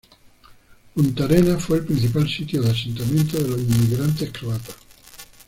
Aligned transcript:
Punta 0.95 1.25
Arenas 1.25 1.63
fue 1.63 1.77
el 1.77 1.85
principal 1.85 2.27
sitio 2.27 2.63
de 2.63 2.71
asentamiento 2.71 3.37
de 3.37 3.49
los 3.49 3.59
inmigrantes 3.59 4.31
croatas. 4.31 4.75